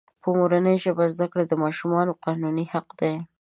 [0.21, 3.13] په مورنۍ ژبه زده کړه دماشومانو قانوني حق دی.